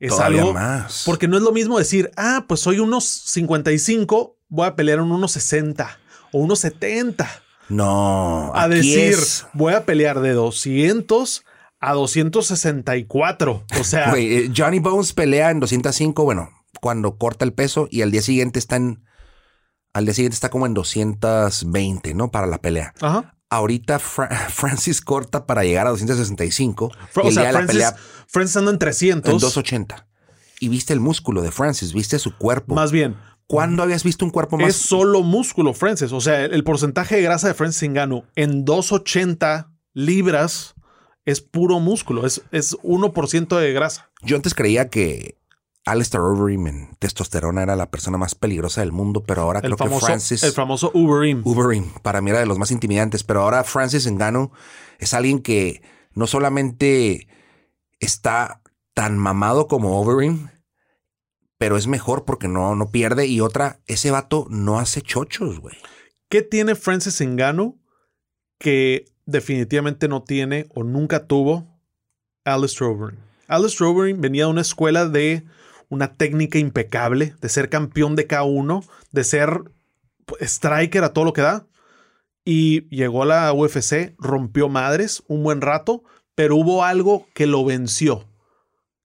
es 0.01 0.09
Todavía 0.09 0.41
algo. 0.41 0.53
más. 0.55 1.03
Porque 1.05 1.29
no 1.29 1.37
es 1.37 1.43
lo 1.43 1.53
mismo 1.53 1.79
decir, 1.79 2.11
ah, 2.17 2.43
pues 2.49 2.59
soy 2.59 2.79
unos 2.79 3.05
55, 3.05 4.37
voy 4.49 4.67
a 4.67 4.75
pelear 4.75 4.99
en 4.99 5.09
unos 5.09 5.31
60 5.31 5.99
o 6.33 6.39
unos 6.39 6.59
70 6.59 7.46
no. 7.69 8.51
A 8.55 8.67
decir, 8.67 9.15
voy 9.53 9.73
a 9.73 9.85
pelear 9.85 10.21
de 10.21 10.33
200 10.33 11.45
a 11.79 11.93
264. 11.93 13.65
O 13.79 13.83
sea. 13.83 14.13
Eh, 14.17 14.51
Johnny 14.55 14.79
Bones 14.79 15.13
pelea 15.13 15.51
en 15.51 15.59
205, 15.59 16.23
bueno, 16.23 16.49
cuando 16.81 17.17
corta 17.17 17.45
el 17.45 17.53
peso 17.53 17.87
y 17.91 18.01
al 18.01 18.11
día 18.11 18.21
siguiente 18.21 18.59
está 18.59 18.77
en. 18.77 19.03
Al 19.93 20.05
día 20.05 20.13
siguiente 20.13 20.35
está 20.35 20.49
como 20.49 20.65
en 20.65 20.73
220, 20.73 22.13
¿no? 22.13 22.29
Para 22.29 22.47
la 22.47 22.59
pelea. 22.59 22.93
Ajá. 23.01 23.35
Ahorita 23.49 23.99
Francis 23.99 25.01
corta 25.01 25.45
para 25.45 25.63
llegar 25.63 25.87
a 25.87 25.91
265. 25.91 26.91
o 27.15 27.31
sea, 27.31 27.51
Francis, 27.51 27.93
Francis 28.27 28.57
anda 28.57 28.71
en 28.71 28.79
300. 28.79 29.31
En 29.31 29.39
280. 29.39 30.07
Y 30.59 30.69
viste 30.69 30.93
el 30.93 30.99
músculo 30.99 31.41
de 31.41 31.51
Francis, 31.51 31.93
viste 31.93 32.19
su 32.19 32.35
cuerpo. 32.35 32.75
Más 32.75 32.91
bien, 32.91 33.15
¿Cuándo 33.47 33.81
habías 33.81 34.03
visto 34.03 34.25
un 34.25 34.31
cuerpo 34.31 34.57
más? 34.57 34.69
Es 34.69 34.75
solo 34.75 35.23
músculo, 35.23 35.73
Francis. 35.73 36.11
O 36.11 36.19
sea, 36.19 36.43
el 36.43 36.63
porcentaje 36.63 37.15
de 37.15 37.21
grasa 37.21 37.47
de 37.47 37.53
Francis 37.53 37.83
Engano 37.83 38.25
en 38.35 38.65
280 38.65 39.71
libras 39.93 40.75
es 41.25 41.41
puro 41.41 41.79
músculo, 41.79 42.25
es, 42.25 42.41
es 42.51 42.77
1% 42.79 43.59
de 43.59 43.73
grasa. 43.73 44.11
Yo 44.21 44.35
antes 44.35 44.53
creía 44.53 44.89
que 44.89 45.37
Alistair 45.87 46.21
Overeem 46.21 46.67
en 46.67 46.95
testosterona 46.99 47.63
era 47.63 47.75
la 47.77 47.89
persona 47.89 48.17
más 48.17 48.35
peligrosa 48.35 48.81
del 48.81 48.91
mundo, 48.91 49.23
pero 49.23 49.41
ahora 49.41 49.61
creo 49.61 49.77
que 49.77 49.89
Francis... 49.89 50.43
El 50.43 50.51
famoso 50.51 50.91
Overeem. 50.93 51.41
Overeem, 51.45 51.85
para 52.01 52.21
mí 52.21 52.29
era 52.29 52.39
de 52.39 52.45
los 52.45 52.59
más 52.59 52.71
intimidantes, 52.71 53.23
pero 53.23 53.41
ahora 53.41 53.63
Francis 53.63 54.05
Engano 54.05 54.51
es 54.99 55.13
alguien 55.13 55.39
que 55.39 55.81
no 56.13 56.27
solamente 56.27 57.27
está 57.99 58.61
tan 58.93 59.17
mamado 59.17 59.67
como 59.67 60.01
Overeem, 60.01 60.49
pero 61.57 61.77
es 61.77 61.87
mejor 61.87 62.25
porque 62.25 62.47
no, 62.47 62.75
no 62.75 62.91
pierde. 62.91 63.27
Y 63.27 63.41
otra, 63.41 63.79
ese 63.87 64.11
vato 64.11 64.47
no 64.49 64.79
hace 64.79 65.01
chochos, 65.01 65.59
güey. 65.59 65.75
¿Qué 66.29 66.41
tiene 66.41 66.75
Francis 66.75 67.21
Engano 67.21 67.77
que 68.59 69.05
definitivamente 69.25 70.07
no 70.07 70.23
tiene 70.23 70.67
o 70.69 70.83
nunca 70.83 71.25
tuvo 71.25 71.79
Alice 72.43 72.83
Overeem? 72.83 73.19
Alice 73.47 73.83
Overeem 73.83 74.19
venía 74.19 74.45
de 74.45 74.51
una 74.51 74.61
escuela 74.61 75.07
de 75.07 75.45
una 75.89 76.15
técnica 76.15 76.59
impecable, 76.59 77.35
de 77.39 77.49
ser 77.49 77.69
campeón 77.69 78.15
de 78.15 78.27
K1, 78.27 78.85
de 79.11 79.23
ser 79.23 79.61
striker 80.41 81.03
a 81.03 81.13
todo 81.13 81.25
lo 81.25 81.33
que 81.33 81.41
da. 81.41 81.65
Y 82.43 82.87
llegó 82.89 83.23
a 83.23 83.25
la 83.25 83.53
UFC, 83.53 84.15
rompió 84.17 84.69
madres 84.69 85.23
un 85.27 85.43
buen 85.43 85.61
rato, 85.61 86.03
pero 86.35 86.55
hubo 86.55 86.83
algo 86.83 87.27
que 87.33 87.45
lo 87.45 87.63
venció, 87.65 88.25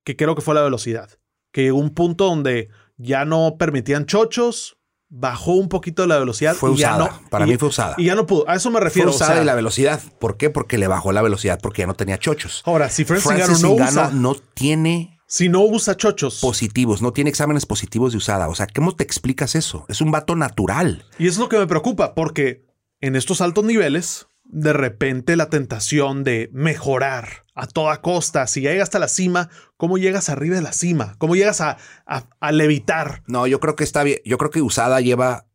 que 0.04 0.16
creo 0.16 0.34
que 0.34 0.43
fue 0.43 0.54
la 0.54 0.62
velocidad 0.62 1.10
que 1.52 1.62
llegó 1.62 1.78
un 1.78 1.90
punto 1.90 2.25
donde 2.25 2.69
ya 2.96 3.25
no 3.25 3.56
permitían 3.58 4.06
chochos, 4.06 4.78
bajó 5.08 5.52
un 5.52 5.69
poquito 5.69 6.06
la 6.06 6.19
velocidad. 6.19 6.54
Fue 6.54 6.70
usada. 6.70 7.20
Para 7.31 7.46
mí 7.46 7.56
fue 7.56 7.69
usada. 7.69 7.94
Y 7.99 8.06
ya 8.06 8.14
no 8.14 8.26
pudo. 8.26 8.49
A 8.49 8.56
eso 8.56 8.70
me 8.70 8.81
refiero. 8.81 9.12
Fue 9.12 9.16
usada 9.16 9.43
y 9.43 9.44
la 9.44 9.54
velocidad. 9.54 10.00
¿Por 10.19 10.37
qué? 10.37 10.50
Porque 10.50 10.78
le 10.78 10.88
bajó 10.88 11.12
la 11.12 11.22
velocidad 11.22 11.60
porque 11.62 11.82
ya 11.82 11.87
no 11.87 11.94
tenía 11.94 12.19
chochos. 12.19 12.62
Ahora, 12.64 12.88
si 12.88 13.04
Francis, 13.04 13.62
no 13.62 13.72
usa, 13.72 14.10
no 14.12 14.34
tiene 14.34 15.20
si 15.32 15.49
no 15.49 15.62
usa 15.62 15.96
chochos. 15.96 16.40
Positivos, 16.40 17.00
no 17.00 17.14
tiene 17.14 17.31
exámenes 17.31 17.64
positivos 17.64 18.12
de 18.12 18.19
usada. 18.19 18.49
O 18.49 18.54
sea, 18.54 18.66
¿cómo 18.66 18.94
te 18.94 19.02
explicas 19.02 19.54
eso? 19.54 19.87
Es 19.88 20.02
un 20.02 20.10
vato 20.10 20.37
natural. 20.37 21.06
Y 21.19 21.26
es 21.26 21.38
lo 21.38 21.49
que 21.49 21.58
me 21.58 21.66
preocupa, 21.66 22.14
porque 22.14 22.66
en 23.00 23.16
estos 23.16 23.40
altos 23.40 23.64
niveles, 23.64 24.26
de 24.44 24.72
repente 24.72 25.36
la 25.36 25.48
tentación 25.48 26.24
de 26.24 26.50
mejorar 26.52 27.44
a 27.54 27.66
toda 27.66 28.00
costa, 28.00 28.46
si 28.46 28.60
llegas 28.60 28.84
hasta 28.84 28.98
la 28.98 29.08
cima, 29.08 29.50
¿cómo 29.76 29.98
llegas 29.98 30.28
arriba 30.28 30.56
de 30.56 30.62
la 30.62 30.72
cima? 30.72 31.14
¿Cómo 31.18 31.36
llegas 31.36 31.60
a, 31.60 31.78
a, 32.06 32.52
levitar? 32.52 33.22
No, 33.26 33.46
yo 33.46 33.60
creo 33.60 33.76
que 33.76 33.84
está 33.84 34.02
bien. 34.02 34.18
Yo 34.24 34.38
creo 34.38 34.50
que 34.50 34.62
Usada 34.62 35.00
lleva 35.00 35.46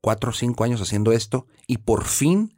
cuatro 0.00 0.30
o 0.30 0.34
cinco 0.34 0.64
años 0.64 0.80
haciendo 0.80 1.12
esto 1.12 1.46
y 1.66 1.78
por 1.78 2.04
fin, 2.04 2.56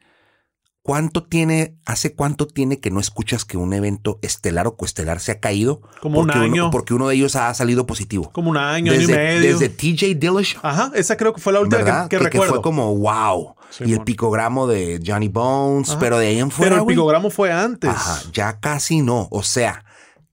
¿cuánto 0.82 1.25
tiene, 1.25 1.76
hace 1.86 2.14
cuánto 2.14 2.46
tiene 2.46 2.78
que 2.81 2.90
no 2.90 3.00
escuchas 3.00 3.44
que 3.44 3.56
un 3.56 3.72
evento 3.72 4.19
estelar 4.22 4.66
o 4.66 4.76
coestelar 4.76 5.20
se 5.20 5.32
ha 5.32 5.40
caído? 5.40 5.82
Como 6.00 6.20
un 6.20 6.31
año. 6.31 6.70
porque 6.70 6.94
uno 6.94 7.08
de 7.08 7.16
ellos 7.16 7.36
ha 7.36 7.52
salido 7.54 7.86
positivo. 7.86 8.31
Como 8.32 8.50
un 8.50 8.56
año, 8.56 8.92
desde, 8.92 9.14
año 9.14 9.22
y 9.22 9.38
medio. 9.40 9.58
Desde 9.58 9.69
TJ 9.69 10.14
Dillish. 10.19 10.56
Ajá, 10.62 10.92
esa 10.94 11.16
creo 11.16 11.34
que 11.34 11.40
fue 11.40 11.52
la 11.52 11.60
última 11.60 12.08
que, 12.08 12.19
recuerdo. 12.19 12.54
fue 12.54 12.62
como 12.62 12.94
wow 12.96 13.54
y 13.81 13.93
el 13.93 14.03
picogramo 14.03 14.67
de 14.67 15.00
Johnny 15.05 15.29
Bones, 15.29 15.97
pero 15.99 16.19
de 16.19 16.29
ahí 16.29 16.38
en 16.38 16.50
fuera. 16.50 16.76
Pero 16.76 16.82
el 16.82 16.88
picogramo 16.88 17.31
fue 17.31 17.53
antes. 17.53 17.91
Ajá, 17.91 18.23
ya 18.32 18.61
casi 18.61 19.01
no. 19.01 19.29
O 19.31 19.43
sea, 19.43 19.84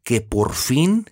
que 0.04 0.22
por 0.22 0.54
fin 0.54 1.06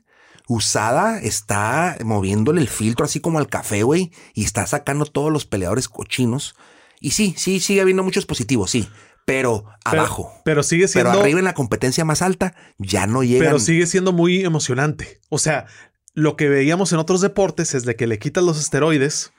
Usada 0.48 1.20
está 1.20 1.96
moviéndole 2.04 2.60
el 2.60 2.68
filtro 2.68 3.06
así 3.06 3.20
como 3.20 3.38
al 3.38 3.48
café, 3.48 3.84
güey, 3.84 4.12
y 4.34 4.44
está 4.44 4.66
sacando 4.66 5.06
todos 5.06 5.32
los 5.32 5.46
peleadores 5.46 5.88
cochinos. 5.88 6.56
Y 7.00 7.12
sí, 7.12 7.36
sí, 7.38 7.60
sigue 7.60 7.82
habiendo 7.82 8.04
muchos 8.04 8.26
positivos, 8.26 8.72
sí. 8.72 8.90
Pero, 9.26 9.66
abajo. 9.86 10.34
Pero 10.44 10.64
sigue 10.64 10.88
siendo. 10.88 11.12
Pero 11.12 11.22
arriba 11.22 11.38
en 11.38 11.46
la 11.46 11.54
competencia 11.54 12.04
más 12.04 12.24
alta 12.24 12.56
ya 12.80 13.06
no 13.06 13.22
llega. 13.22 13.46
Pero 13.46 13.60
sigue 13.60 13.86
siendo 13.86 14.12
muy 14.12 14.44
emocionante. 14.44 15.22
O 15.30 15.38
sea, 15.38 15.68
lo 16.16 16.36
que 16.36 16.50
veíamos 16.50 16.92
en 16.94 17.00
otros 17.00 17.22
deportes 17.22 17.76
es 17.76 17.86
de 17.86 17.96
que 17.96 18.08
le 18.08 18.18
quitas 18.18 18.44
los 18.44 18.60
esteroides 18.60 19.32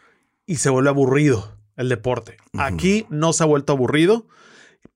y 0.46 0.56
se 0.56 0.70
vuelve 0.70 0.90
aburrido 0.90 1.59
el 1.76 1.88
deporte. 1.88 2.36
Aquí 2.58 3.06
no 3.08 3.32
se 3.32 3.42
ha 3.42 3.46
vuelto 3.46 3.72
aburrido, 3.72 4.26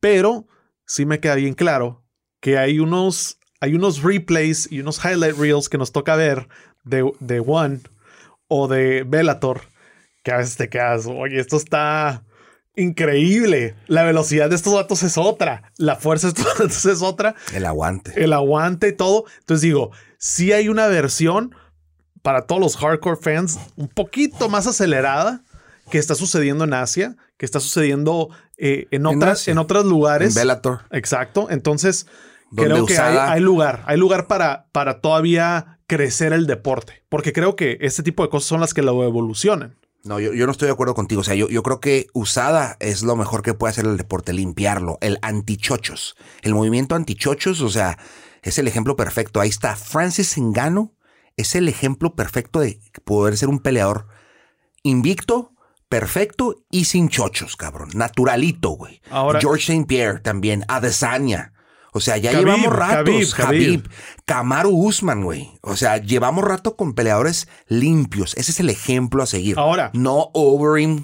pero 0.00 0.46
sí 0.86 1.06
me 1.06 1.20
queda 1.20 1.36
bien 1.36 1.54
claro 1.54 2.02
que 2.40 2.58
hay 2.58 2.78
unos, 2.78 3.38
hay 3.60 3.74
unos 3.74 4.02
replays 4.02 4.70
y 4.70 4.80
unos 4.80 5.02
highlight 5.04 5.36
reels 5.36 5.68
que 5.68 5.78
nos 5.78 5.92
toca 5.92 6.16
ver 6.16 6.48
de, 6.84 7.10
de 7.20 7.40
One 7.40 7.80
o 8.48 8.68
de 8.68 9.04
Bellator 9.04 9.62
que 10.24 10.32
a 10.32 10.38
veces 10.38 10.56
te 10.56 10.68
quedas, 10.68 11.06
oye, 11.06 11.38
esto 11.38 11.56
está 11.56 12.24
increíble. 12.74 13.76
La 13.86 14.02
velocidad 14.02 14.48
de 14.48 14.56
estos 14.56 14.72
datos 14.72 15.02
es 15.02 15.18
otra. 15.18 15.70
La 15.76 15.96
fuerza 15.96 16.28
de 16.28 16.40
estos 16.40 16.58
datos 16.58 16.84
es 16.86 17.02
otra. 17.02 17.36
El 17.52 17.66
aguante. 17.66 18.12
El 18.16 18.32
aguante 18.32 18.88
y 18.88 18.92
todo. 18.94 19.26
Entonces 19.40 19.60
digo, 19.60 19.92
si 20.18 20.52
hay 20.52 20.68
una 20.68 20.86
versión 20.88 21.54
para 22.22 22.46
todos 22.46 22.60
los 22.60 22.76
hardcore 22.78 23.20
fans 23.20 23.58
un 23.76 23.86
poquito 23.86 24.48
más 24.48 24.66
acelerada 24.66 25.42
que 25.90 25.98
está 25.98 26.14
sucediendo 26.14 26.64
en 26.64 26.74
Asia, 26.74 27.16
que 27.36 27.46
está 27.46 27.60
sucediendo 27.60 28.30
eh, 28.56 28.86
en, 28.90 29.06
otras, 29.06 29.48
en, 29.48 29.58
otros 29.58 29.84
lugares. 29.84 30.36
En 30.36 30.42
Bellator. 30.42 30.82
Exacto. 30.90 31.48
Entonces, 31.50 32.06
creo 32.54 32.86
que 32.86 32.98
hay, 32.98 33.40
lugar, 33.40 33.82
hay 33.86 33.96
lugar 33.96 34.26
para, 34.26 34.66
para 34.72 35.00
todavía 35.00 35.78
crecer 35.86 36.32
el 36.32 36.46
deporte, 36.46 37.04
porque 37.08 37.32
creo 37.32 37.56
que 37.56 37.78
este 37.80 38.02
tipo 38.02 38.22
de 38.22 38.30
cosas 38.30 38.48
son 38.48 38.60
las 38.60 38.74
que 38.74 38.82
lo 38.82 39.04
evolucionan. 39.04 39.76
No, 40.04 40.20
yo, 40.20 40.34
yo, 40.34 40.44
no 40.44 40.52
estoy 40.52 40.66
de 40.66 40.72
acuerdo 40.72 40.94
contigo. 40.94 41.22
O 41.22 41.24
sea, 41.24 41.34
yo, 41.34 41.48
yo, 41.48 41.62
creo 41.62 41.80
que 41.80 42.08
usada 42.12 42.76
es 42.78 43.02
lo 43.02 43.16
mejor 43.16 43.42
que 43.42 43.54
puede 43.54 43.70
hacer 43.70 43.86
el 43.86 43.96
deporte, 43.96 44.34
limpiarlo, 44.34 44.98
el 45.00 45.18
antichochos. 45.22 46.14
El 46.42 46.54
movimiento 46.54 46.94
antichochos, 46.94 47.62
o 47.62 47.70
sea, 47.70 47.98
es 48.42 48.58
el 48.58 48.68
ejemplo 48.68 48.96
perfecto. 48.96 49.40
Ahí 49.40 49.48
está. 49.48 49.76
Francis 49.76 50.36
Engano 50.36 50.92
es 51.38 51.54
el 51.54 51.68
ejemplo 51.68 52.14
perfecto 52.14 52.60
de 52.60 52.80
poder 53.04 53.38
ser 53.38 53.48
un 53.48 53.60
peleador 53.60 54.06
invicto, 54.82 55.53
perfecto 56.00 56.56
y 56.70 56.86
sin 56.86 57.08
chochos, 57.08 57.54
cabrón. 57.56 57.90
Naturalito, 57.94 58.70
güey. 58.70 59.00
Ahora- 59.10 59.40
George 59.40 59.72
St. 59.72 59.86
Pierre 59.86 60.18
también, 60.20 60.64
Adesanya. 60.66 61.52
O 61.92 62.00
sea, 62.00 62.16
ya 62.16 62.32
Khabib, 62.32 62.46
llevamos 62.46 62.72
ratos. 62.74 63.34
Khabib. 63.34 63.88
Kamaru 64.24 64.70
Usman, 64.70 65.22
güey. 65.22 65.52
O 65.62 65.76
sea, 65.76 65.98
llevamos 65.98 66.42
rato 66.42 66.74
con 66.74 66.94
peleadores 66.94 67.46
limpios. 67.68 68.34
Ese 68.36 68.50
es 68.50 68.58
el 68.58 68.70
ejemplo 68.70 69.22
a 69.22 69.26
seguir. 69.26 69.56
Ahora. 69.56 69.92
No 69.94 70.30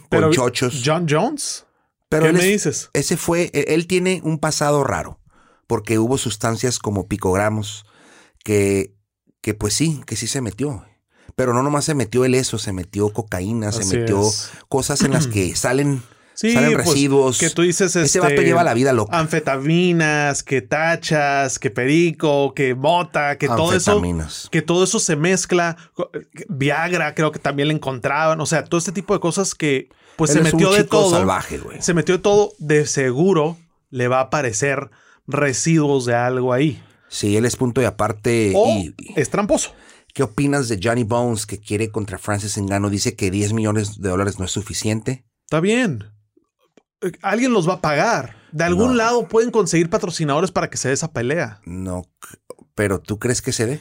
Pero 0.09 0.27
con 0.27 0.33
chochos. 0.33 0.83
John 0.85 1.07
Jones. 1.09 1.67
Pero 2.09 2.27
¿Qué 2.27 2.33
me 2.33 2.39
es- 2.41 2.45
dices? 2.47 2.91
Ese 2.93 3.17
fue, 3.17 3.51
e- 3.53 3.67
él 3.75 3.87
tiene 3.87 4.21
un 4.25 4.41
pasado 4.41 4.83
raro, 4.83 5.21
porque 5.69 6.01
hubo 6.01 6.19
sustancias 6.19 6.81
como 6.81 7.07
picogramos 7.07 7.85
que, 8.43 8.97
que 9.41 9.55
pues 9.55 9.75
sí, 9.75 10.01
que 10.07 10.17
sí 10.17 10.27
se 10.27 10.41
metió. 10.41 10.85
Pero 11.37 11.55
no 11.55 11.63
nomás 11.63 11.85
se 11.85 11.95
metió 11.95 12.25
el 12.25 12.35
eso, 12.35 12.59
se 12.59 12.73
metió 12.73 13.11
cocaína, 13.13 13.73
se 13.73 13.85
metió 13.97 14.21
es. 14.21 14.51
cosas 14.69 15.03
en 15.03 15.13
las 15.13 15.27
que 15.27 15.55
salen, 15.57 16.03
Sí, 16.35 16.53
salen 16.53 16.73
pues, 16.73 16.87
residuos. 16.87 17.39
que 17.39 17.51
tú 17.51 17.63
dices 17.63 17.95
Ese 17.95 18.03
este, 18.03 18.21
vato 18.21 18.41
lleva 18.41 18.65
la 18.65 18.73
vida 18.73 18.95
loca. 18.95 19.19
Anfetaminas, 19.19 20.43
que 20.43 20.63
tachas, 20.63 21.59
que 21.59 21.71
perico, 21.71 22.55
que 22.55 22.75
mota, 22.75 23.37
que 23.37 23.47
todo 23.47 23.75
eso. 23.75 24.01
Que 24.51 24.63
todo 24.63 24.85
eso 24.85 25.01
se 25.01 25.17
mezcla. 25.17 25.77
Viagra, 26.49 27.15
creo 27.15 27.31
que 27.31 27.39
también 27.39 27.69
le 27.69 27.75
encontraban. 27.75 28.41
O 28.41 28.47
sea, 28.47 28.65
todo 28.65 28.79
este 28.79 28.93
tipo 28.93 29.13
de 29.13 29.21
cosas 29.21 29.55
que 29.55 29.91
pues 30.17 30.35
Él 30.35 30.47
se 30.47 30.53
metió 30.53 30.73
de 30.73 30.85
todo. 30.85 31.11
salvaje, 31.11 31.59
güey. 31.59 31.83
Se 31.83 31.93
metió 31.93 32.17
de 32.17 32.23
todo. 32.23 32.53
De 32.59 32.87
seguro 32.87 33.59
le 33.91 34.09
va 34.09 34.19
a 34.19 34.23
aparecer 34.23 34.91
residuos 35.27 36.07
de 36.07 36.15
algo 36.15 36.53
ahí. 36.53 36.83
Sí, 37.09 37.37
él 37.37 37.45
es 37.45 37.57
punto 37.57 37.83
y 37.83 37.85
aparte. 37.85 38.53
O 38.55 38.69
y, 38.69 38.95
es 39.17 39.31
tramposo. 39.31 39.73
¿Qué 40.15 40.23
opinas 40.23 40.69
de 40.69 40.81
Johnny 40.83 41.05
Bones 41.05 41.47
que 41.47 41.59
quiere 41.59 41.91
contra 41.91 42.19
Francis 42.19 42.59
Ngannou? 42.59 42.91
Dice 42.91 43.15
que 43.17 43.31
10 43.31 43.53
millones 43.53 44.01
de 44.01 44.09
dólares 44.09 44.39
no 44.39 44.45
es 44.45 44.51
suficiente. 44.51 45.25
Está 45.47 45.61
bien. 45.61 46.05
Alguien 47.23 47.53
los 47.53 47.69
va 47.69 47.75
a 47.75 47.81
pagar. 47.81 48.37
De 48.53 48.65
algún 48.65 48.89
No. 48.89 48.95
lado 48.95 49.29
pueden 49.29 49.51
conseguir 49.51 49.89
patrocinadores 49.89 50.51
para 50.51 50.69
que 50.69 50.77
se 50.77 50.89
dé 50.89 50.95
esa 50.95 51.13
pelea. 51.13 51.61
No, 51.65 52.05
pero 52.75 53.01
¿tú 53.01 53.19
crees 53.19 53.41
que 53.41 53.53
se 53.53 53.67
dé? 53.67 53.81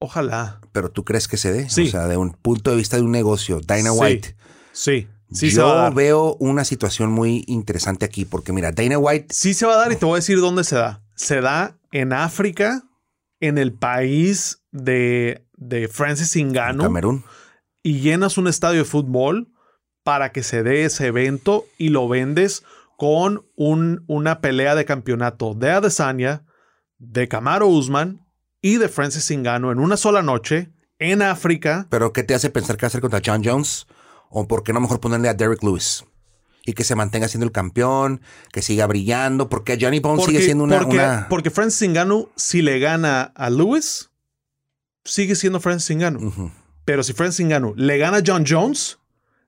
Ojalá. 0.00 0.60
Pero 0.72 0.90
tú 0.90 1.04
crees 1.04 1.28
que 1.28 1.36
se 1.36 1.52
dé. 1.52 1.70
Sí. 1.70 1.88
O 1.88 1.90
sea, 1.90 2.06
de 2.08 2.16
un 2.16 2.32
punto 2.32 2.70
de 2.70 2.76
vista 2.76 2.96
de 2.96 3.02
un 3.02 3.12
negocio, 3.12 3.60
Dana 3.64 3.90
Sí. 3.92 3.98
White. 3.98 4.36
Sí. 4.72 5.08
Sí 5.32 5.50
se 5.50 5.56
Yo 5.56 5.66
va 5.66 5.72
a 5.72 5.82
dar. 5.84 5.94
veo 5.94 6.36
una 6.40 6.64
situación 6.64 7.10
muy 7.10 7.44
interesante 7.46 8.04
aquí, 8.04 8.24
porque 8.24 8.52
mira, 8.52 8.70
Dana 8.72 8.98
White, 8.98 9.28
Sí 9.34 9.54
se 9.54 9.64
va 9.66 9.74
a 9.74 9.78
dar 9.78 9.92
y 9.92 9.96
te 9.96 10.04
voy 10.04 10.14
a 10.14 10.16
decir 10.16 10.38
dónde 10.38 10.64
se 10.64 10.76
da. 10.76 11.02
Se 11.16 11.40
da 11.40 11.78
en 11.92 12.12
África, 12.12 12.82
en 13.46 13.58
el 13.58 13.72
país 13.72 14.62
de, 14.72 15.46
de 15.56 15.88
Francis 15.88 16.34
Ngannou 16.36 16.86
Camerún, 16.86 17.24
y 17.82 18.00
llenas 18.00 18.38
un 18.38 18.48
estadio 18.48 18.80
de 18.80 18.84
fútbol 18.84 19.48
para 20.02 20.32
que 20.32 20.42
se 20.42 20.62
dé 20.62 20.84
ese 20.84 21.06
evento 21.06 21.64
y 21.78 21.88
lo 21.90 22.08
vendes 22.08 22.62
con 22.96 23.46
un- 23.56 24.04
una 24.06 24.40
pelea 24.40 24.74
de 24.74 24.84
campeonato 24.84 25.54
de 25.54 25.70
Adesanya, 25.70 26.44
de 26.98 27.26
Camaro 27.28 27.66
Usman 27.68 28.20
y 28.62 28.76
de 28.76 28.88
Francis 28.88 29.30
Ngannou 29.36 29.70
en 29.72 29.78
una 29.78 29.96
sola 29.96 30.22
noche 30.22 30.70
en 30.98 31.22
África. 31.22 31.86
pero 31.90 32.12
¿qué 32.12 32.22
te 32.22 32.34
hace 32.34 32.50
pensar 32.50 32.76
que 32.76 32.82
va 32.84 32.88
a 32.88 32.90
ser 32.90 33.00
contra 33.00 33.20
John 33.24 33.42
Jones? 33.44 33.86
¿O 34.30 34.46
por 34.48 34.62
qué 34.62 34.72
no 34.72 34.80
mejor 34.80 35.00
ponerle 35.00 35.28
a 35.28 35.34
Derek 35.34 35.62
Lewis? 35.62 36.04
Y 36.66 36.72
que 36.72 36.84
se 36.84 36.94
mantenga 36.94 37.28
siendo 37.28 37.44
el 37.44 37.52
campeón, 37.52 38.20
que 38.52 38.62
siga 38.62 38.86
brillando, 38.86 39.48
porque 39.50 39.76
Johnny 39.80 40.00
Bones 40.00 40.24
sigue 40.24 40.40
siendo 40.40 40.64
una... 40.64 40.78
porque, 40.80 40.96
una- 40.96 41.26
porque 41.28 41.50
Francis 41.50 41.88
Ngannou, 41.90 42.30
si 42.36 42.62
le 42.62 42.78
gana 42.78 43.32
a 43.34 43.50
Lewis, 43.50 44.10
sigue 45.04 45.34
siendo 45.34 45.60
Francis 45.60 45.96
Ngannou. 45.96 46.50
Pero 46.84 47.02
si 47.02 47.12
Francis 47.12 47.44
Ngannou 47.46 47.74
le 47.76 47.98
gana 47.98 48.18
a 48.18 48.22
John 48.26 48.44
Jones, 48.48 48.98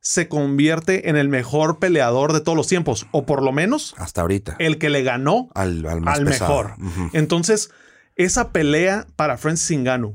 se 0.01 0.29
convierte 0.29 1.09
en 1.09 1.17
el 1.17 1.29
mejor 1.29 1.79
peleador 1.79 2.33
de 2.33 2.41
todos 2.41 2.57
los 2.57 2.69
tiempos. 2.69 3.07
O 3.13 3.25
por 3.27 3.43
lo 3.43 3.51
menos 3.53 3.95
Hasta 3.99 4.21
ahorita. 4.21 4.57
el 4.59 4.79
que 4.79 4.91
le 4.91 5.03
ganó 5.03 5.49
al, 5.55 5.85
al 5.87 6.01
más 6.03 6.19
al 6.19 6.25
mejor. 6.27 6.75
Entonces, 7.13 7.71
esa 8.15 8.53
pelea 8.53 9.07
para 9.17 9.37
Francis 9.39 9.79
Ngannou 9.79 10.15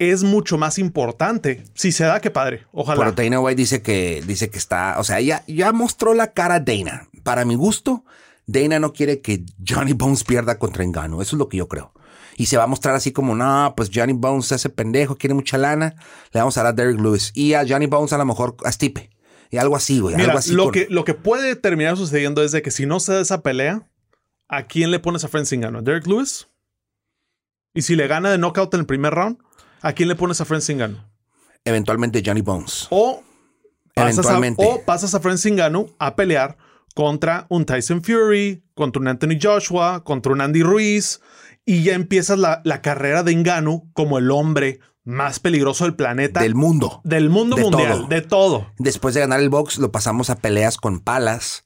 es 0.00 0.24
mucho 0.24 0.56
más 0.58 0.78
importante. 0.78 1.62
Si 1.74 1.92
se 1.92 2.04
da, 2.04 2.20
qué 2.20 2.30
padre. 2.30 2.66
Ojalá. 2.72 2.98
Pero 2.98 3.12
Dana 3.12 3.38
White 3.38 3.56
dice 3.60 3.82
que, 3.82 4.24
dice 4.26 4.48
que 4.50 4.56
está, 4.58 4.96
o 4.98 5.04
sea, 5.04 5.20
ya, 5.20 5.44
ya 5.46 5.72
mostró 5.72 6.14
la 6.14 6.32
cara 6.32 6.58
Dana. 6.58 7.08
Para 7.22 7.44
mi 7.44 7.54
gusto, 7.54 8.04
Dana 8.46 8.80
no 8.80 8.94
quiere 8.94 9.20
que 9.20 9.44
Johnny 9.66 9.92
Bones 9.92 10.24
pierda 10.24 10.58
contra 10.58 10.84
Engano. 10.84 11.20
Eso 11.20 11.36
es 11.36 11.38
lo 11.38 11.48
que 11.50 11.58
yo 11.58 11.68
creo. 11.68 11.92
Y 12.36 12.46
se 12.46 12.56
va 12.56 12.62
a 12.64 12.66
mostrar 12.66 12.94
así 12.94 13.12
como, 13.12 13.34
no, 13.34 13.74
pues 13.76 13.90
Johnny 13.94 14.14
Bones 14.14 14.46
se 14.46 14.54
hace 14.54 14.70
pendejo, 14.70 15.16
quiere 15.16 15.34
mucha 15.34 15.58
lana. 15.58 15.94
Le 16.32 16.40
vamos 16.40 16.56
a 16.56 16.62
dar 16.62 16.72
a 16.72 16.74
Derek 16.74 16.98
Lewis. 16.98 17.32
Y 17.34 17.52
a 17.52 17.66
Johnny 17.68 17.86
Bones 17.86 18.14
a 18.14 18.18
lo 18.18 18.24
mejor 18.24 18.56
a 18.64 18.72
Stipe. 18.72 19.10
Y 19.50 19.58
algo 19.58 19.76
así, 19.76 20.00
güey. 20.00 20.14
Mira, 20.16 20.28
algo 20.28 20.38
así. 20.38 20.52
lo, 20.54 20.64
con- 20.64 20.72
que, 20.72 20.86
lo 20.88 21.04
que 21.04 21.12
puede 21.12 21.56
terminar 21.56 21.98
sucediendo 21.98 22.42
es 22.42 22.52
de 22.52 22.62
que 22.62 22.70
si 22.70 22.86
no 22.86 23.00
se 23.00 23.12
da 23.12 23.20
esa 23.20 23.42
pelea, 23.42 23.86
¿a 24.48 24.62
quién 24.62 24.90
le 24.92 24.98
pones 25.00 25.24
a 25.24 25.28
Francis 25.28 25.58
Ngannou? 25.58 25.80
¿A 25.80 25.82
¿Derek 25.82 26.06
Lewis? 26.06 26.46
Y 27.74 27.82
si 27.82 27.94
le 27.96 28.06
gana 28.06 28.30
de 28.30 28.38
knockout 28.38 28.72
en 28.74 28.80
el 28.80 28.86
primer 28.86 29.12
round, 29.14 29.38
¿a 29.82 29.92
quién 29.92 30.08
le 30.08 30.14
pones 30.14 30.40
a 30.40 30.44
Francis 30.44 30.76
Ngannou? 30.76 31.00
Eventualmente 31.64 32.22
Johnny 32.24 32.40
Bones. 32.40 32.86
O 32.90 33.22
pasas, 33.94 34.26
a, 34.26 34.40
o 34.56 34.82
pasas 34.84 35.14
a 35.14 35.20
a 35.98 36.16
pelear 36.16 36.56
contra 36.94 37.46
un 37.48 37.64
Tyson 37.64 38.02
Fury, 38.02 38.64
contra 38.74 39.00
un 39.00 39.08
Anthony 39.08 39.38
Joshua, 39.40 40.02
contra 40.04 40.32
un 40.32 40.40
Andy 40.40 40.62
Ruiz, 40.62 41.20
y 41.64 41.82
ya 41.82 41.94
empiezas 41.94 42.38
la, 42.38 42.62
la 42.64 42.82
carrera 42.82 43.22
de 43.22 43.34
Ngannou 43.34 43.90
como 43.92 44.18
el 44.18 44.30
hombre 44.30 44.80
más 45.04 45.38
peligroso 45.40 45.84
del 45.84 45.94
planeta, 45.94 46.40
Del 46.40 46.54
mundo. 46.54 47.00
del 47.04 47.30
mundo 47.30 47.56
de 47.56 47.62
mundial, 47.62 47.92
todo. 47.98 48.06
de 48.08 48.20
todo. 48.22 48.66
Después 48.78 49.14
de 49.14 49.20
ganar 49.20 49.40
el 49.40 49.48
box, 49.48 49.78
lo 49.78 49.90
pasamos 49.92 50.30
a 50.30 50.36
peleas 50.36 50.76
con 50.76 51.00
palas. 51.00 51.64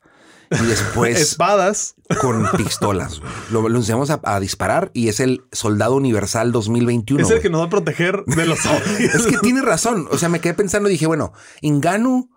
Y 0.63 0.67
después 0.67 1.21
Espadas. 1.21 1.95
con 2.21 2.47
pistolas. 2.57 3.21
Lo, 3.51 3.69
lo 3.69 3.79
enseñamos 3.79 4.11
a, 4.11 4.21
a 4.25 4.41
disparar 4.41 4.91
y 4.95 5.09
es 5.09 5.21
el 5.21 5.43
Soldado 5.53 5.95
Universal 5.97 6.53
2021. 6.53 7.23
es 7.25 7.31
el 7.31 7.41
que 7.41 7.51
nos 7.51 7.61
va 7.63 7.65
a 7.67 7.71
proteger 7.71 8.25
de 8.27 8.47
los 8.47 8.61
zombies. 8.61 9.15
Es 9.15 9.27
que 9.27 9.39
tiene 9.39 9.63
razón. 9.63 10.07
O 10.11 10.19
sea, 10.19 10.29
me 10.29 10.41
quedé 10.41 10.55
pensando 10.55 10.89
y 10.89 10.93
dije, 10.93 11.07
bueno, 11.07 11.33
Inganu 11.61 12.31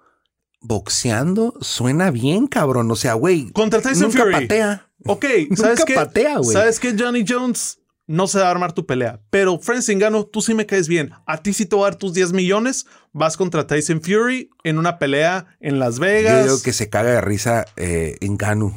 boxeando 0.61 1.53
suena 1.61 2.11
bien, 2.11 2.47
cabrón. 2.47 2.89
O 2.91 2.95
sea, 2.95 3.13
güey. 3.13 3.51
Contra 3.51 3.81
Tyson 3.81 4.03
nunca 4.09 4.19
Fury. 4.23 4.33
patea. 4.33 4.89
Ok, 5.05 5.25
¿sabes 5.55 5.79
Nunca 5.79 5.85
qué? 5.85 5.93
patea, 5.95 6.37
güey. 6.39 6.51
¿Sabes 6.53 6.79
qué, 6.79 6.95
Johnny 6.97 7.23
Jones? 7.27 7.79
No 8.09 8.27
se 8.27 8.39
va 8.39 8.47
a 8.47 8.51
armar 8.51 8.71
tu 8.71 8.85
pelea. 8.85 9.19
Pero 9.29 9.59
Francis 9.59 9.93
Ngannou, 9.97 10.23
tú 10.23 10.41
sí 10.41 10.53
me 10.53 10.65
caes 10.65 10.87
bien. 10.87 11.11
A 11.25 11.37
ti 11.43 11.51
sí 11.51 11.65
te 11.65 11.75
voy 11.75 11.83
a 11.83 11.89
dar 11.91 11.95
tus 11.97 12.13
10 12.13 12.31
millones. 12.31 12.85
Vas 13.11 13.35
contra 13.35 13.67
Tyson 13.67 14.01
Fury 14.01 14.49
en 14.63 14.77
una 14.77 14.97
pelea 14.97 15.47
en 15.59 15.77
Las 15.79 15.95
Yo 15.95 16.01
Vegas. 16.03 16.45
digo 16.45 16.61
que 16.61 16.71
se 16.71 16.89
caga 16.89 17.09
de 17.11 17.19
risa 17.21 17.65
eh. 17.75 18.17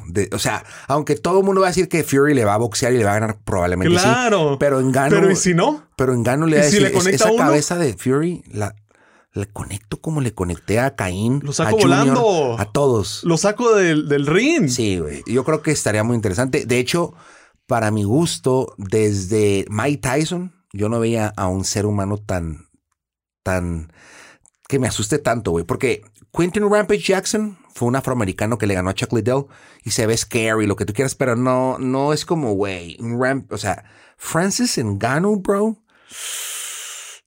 De- 0.08 0.28
o 0.32 0.38
sea, 0.40 0.64
aunque 0.88 1.14
todo 1.14 1.38
el 1.40 1.44
mundo 1.46 1.60
va 1.60 1.68
a 1.68 1.70
decir 1.70 1.88
que 1.88 2.02
Fury 2.02 2.34
le 2.34 2.44
va 2.44 2.54
a 2.54 2.58
boxear 2.58 2.92
y 2.92 2.98
le 2.98 3.04
va 3.04 3.12
a 3.12 3.20
ganar 3.20 3.38
probablemente 3.44 3.94
sí. 3.96 4.02
Claro. 4.02 4.56
Pero 4.58 4.80
Ngannou. 4.80 5.20
Pero 5.20 5.30
¿y 5.30 5.36
si 5.36 5.54
no? 5.54 5.86
Pero 5.96 6.12
Ngannou 6.16 6.48
le 6.48 6.56
¿Y 6.56 6.60
va 6.60 6.66
a 6.66 6.70
si 6.70 6.80
le 6.80 6.88
"Es- 6.88 6.92
conecta 6.92 7.24
esa 7.24 7.32
uno?" 7.32 7.36
cabeza 7.44 7.76
de 7.78 7.94
Fury 7.96 8.42
la, 8.52 8.74
la 9.32 9.46
conecto 9.46 10.00
como 10.00 10.20
le 10.22 10.34
conecté 10.34 10.80
a 10.80 10.96
Caín. 10.96 11.40
Lo 11.44 11.52
saco 11.52 11.68
a 11.76 11.80
Junior, 11.82 11.88
volando. 12.16 12.56
A 12.58 12.64
todos. 12.72 13.22
Lo 13.22 13.36
saco 13.36 13.76
del, 13.76 14.08
del 14.08 14.26
ring. 14.26 14.68
Sí, 14.68 14.98
güey. 14.98 15.22
Yo 15.26 15.44
creo 15.44 15.62
que 15.62 15.70
estaría 15.70 16.02
muy 16.02 16.16
interesante. 16.16 16.64
De 16.66 16.78
hecho, 16.80 17.14
para 17.70 17.92
mi 17.92 18.02
gusto, 18.02 18.74
desde 18.78 19.64
Mike 19.70 19.98
Tyson, 19.98 20.52
yo 20.72 20.88
no 20.88 20.98
veía 20.98 21.32
a 21.36 21.46
un 21.46 21.64
ser 21.64 21.86
humano 21.86 22.18
tan, 22.18 22.66
tan, 23.44 23.92
que 24.66 24.80
me 24.80 24.88
asuste 24.88 25.18
tanto, 25.18 25.52
güey. 25.52 25.64
Porque 25.64 26.02
Quentin 26.36 26.68
Rampage 26.68 26.98
Jackson 27.04 27.58
fue 27.72 27.86
un 27.86 27.94
afroamericano 27.94 28.58
que 28.58 28.66
le 28.66 28.74
ganó 28.74 28.90
a 28.90 28.94
Chuck 28.94 29.12
Liddell 29.12 29.44
y 29.84 29.92
se 29.92 30.04
ve 30.06 30.16
scary, 30.16 30.66
lo 30.66 30.74
que 30.74 30.84
tú 30.84 30.92
quieras, 30.92 31.14
pero 31.14 31.36
no, 31.36 31.78
no 31.78 32.12
es 32.12 32.24
como, 32.24 32.54
güey, 32.54 32.96
un 32.98 33.22
ramp, 33.22 33.52
o 33.52 33.56
sea, 33.56 33.84
Francis 34.16 34.76
Ngannou, 34.76 35.36
bro. 35.40 35.76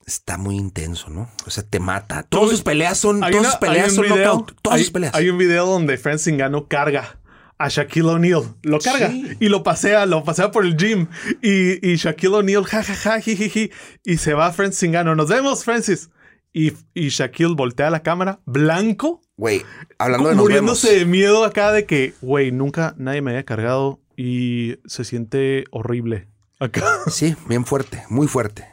Está 0.06 0.38
muy 0.38 0.58
intenso, 0.58 1.10
¿no? 1.10 1.30
O 1.48 1.52
sea, 1.52 1.64
te 1.64 1.80
mata. 1.80 2.24
Todas 2.24 2.50
sus 2.50 2.64
peleas 2.64 2.98
son, 2.98 3.22
todas 3.22 3.46
sus 3.46 3.56
peleas 3.56 3.94
son 3.94 4.04
video- 4.04 4.18
knockout. 4.18 4.62
Todas 4.62 4.78
hay- 4.80 4.84
sus 4.84 4.92
peleas. 4.92 5.16
Hay 5.16 5.30
un 5.30 5.38
video 5.38 5.66
donde 5.66 5.98
Francis 5.98 6.34
Ngannou 6.34 6.68
carga 6.68 7.22
a 7.58 7.70
Shaquille 7.70 8.08
O'Neal. 8.10 8.44
Lo 8.64 8.80
carga 8.80 9.10
Sí. 9.10 9.38
y 9.40 9.50
lo 9.50 9.64
pasea, 9.64 10.06
lo 10.06 10.24
pasea 10.24 10.52
por 10.52 10.66
el 10.66 10.76
gym. 10.78 11.08
Y, 11.42 11.86
y 11.88 11.96
Shaquille 11.96 12.36
O'Neal, 12.36 12.64
jajaja, 12.66 13.20
jijiji. 13.22 13.72
Y 14.04 14.18
se 14.18 14.34
va 14.34 14.52
Francis 14.52 14.90
Ngannou. 14.90 15.16
Nos 15.16 15.30
vemos, 15.30 15.64
Francis. 15.64 16.10
Y, 16.52 16.74
y 16.94 17.10
Shaquille 17.10 17.56
voltea 17.56 17.90
la 17.90 18.04
cámara, 18.04 18.40
blanco, 18.46 19.22
Güey, 19.38 19.64
hablando 19.98 20.30
de 20.30 20.36
nos 20.36 20.44
muriéndose 20.44 20.88
vemos. 20.90 21.00
de 21.00 21.06
miedo 21.12 21.44
acá 21.46 21.72
de 21.72 21.86
que, 21.88 22.14
güey, 22.22 22.52
nunca 22.52 22.94
nadie 23.00 23.22
me 23.24 23.32
había 23.32 23.44
cargado 23.44 24.00
y 24.16 24.76
se 24.86 25.04
siente 25.06 25.64
horrible. 25.72 26.28
Acá. 26.60 26.84
Sí, 27.08 27.36
bien 27.48 27.66
fuerte, 27.66 28.04
muy 28.10 28.28
fuerte. 28.28 28.68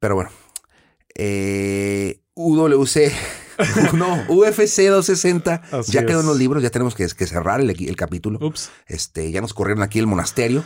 Pero 0.00 0.16
bueno. 0.16 0.30
Eh, 1.14 2.20
UWC, 2.34 3.12
no, 3.94 4.24
UFC 4.28 4.88
260. 4.88 5.62
Así 5.72 5.92
ya 5.92 6.06
quedó 6.06 6.20
en 6.20 6.26
los 6.26 6.36
libros, 6.36 6.62
ya 6.62 6.70
tenemos 6.70 6.94
que, 6.94 7.06
que 7.06 7.26
cerrar 7.26 7.60
el, 7.60 7.70
el 7.70 7.96
capítulo. 7.96 8.38
Ups. 8.40 8.70
Este, 8.86 9.30
ya 9.30 9.40
nos 9.40 9.54
corrieron 9.54 9.82
aquí 9.82 9.98
el 9.98 10.06
monasterio. 10.06 10.64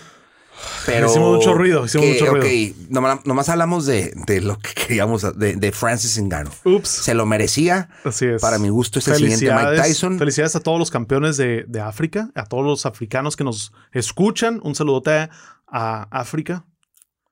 Pero 0.86 1.06
Hicimos 1.08 1.36
mucho 1.36 1.54
ruido, 1.54 1.84
hicimos 1.86 2.06
que, 2.06 2.12
mucho 2.12 2.26
ruido. 2.26 2.72
ok, 2.74 2.90
nomás, 2.90 3.26
nomás 3.26 3.48
hablamos 3.48 3.86
de, 3.86 4.12
de 4.26 4.40
lo 4.40 4.58
que 4.58 4.72
queríamos, 4.74 5.22
de, 5.36 5.56
de 5.56 5.72
Francis 5.72 6.20
Ngannou. 6.20 6.52
Ups. 6.64 6.88
Se 6.88 7.14
lo 7.14 7.26
merecía. 7.26 7.88
Así 8.04 8.26
es. 8.26 8.40
Para 8.40 8.58
mi 8.58 8.68
gusto 8.68 8.98
es 8.98 9.08
el 9.08 9.16
siguiente 9.16 9.52
Mike 9.52 9.82
Tyson. 9.82 10.18
Felicidades 10.18 10.54
a 10.54 10.60
todos 10.60 10.78
los 10.78 10.90
campeones 10.90 11.36
de, 11.36 11.64
de 11.66 11.80
África, 11.80 12.30
a 12.34 12.44
todos 12.44 12.64
los 12.64 12.86
africanos 12.86 13.36
que 13.36 13.44
nos 13.44 13.72
escuchan. 13.92 14.60
Un 14.62 14.74
saludote 14.74 15.30
a 15.66 16.06
África, 16.10 16.64